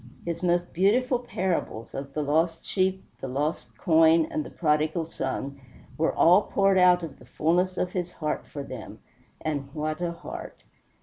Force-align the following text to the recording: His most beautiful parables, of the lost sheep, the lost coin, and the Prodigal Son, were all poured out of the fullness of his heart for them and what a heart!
His 0.25 0.41
most 0.41 0.73
beautiful 0.73 1.19
parables, 1.19 1.93
of 1.93 2.15
the 2.15 2.23
lost 2.23 2.65
sheep, 2.65 3.03
the 3.19 3.27
lost 3.27 3.77
coin, 3.77 4.25
and 4.31 4.43
the 4.43 4.49
Prodigal 4.49 5.05
Son, 5.05 5.61
were 5.95 6.11
all 6.11 6.41
poured 6.41 6.79
out 6.79 7.03
of 7.03 7.19
the 7.19 7.25
fullness 7.25 7.77
of 7.77 7.91
his 7.91 8.13
heart 8.13 8.47
for 8.47 8.63
them 8.63 8.97
and 9.41 9.69
what 9.75 10.01
a 10.01 10.11
heart! 10.11 10.63